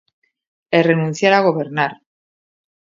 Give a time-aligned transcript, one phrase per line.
[0.77, 1.91] É renunciar a gobernar.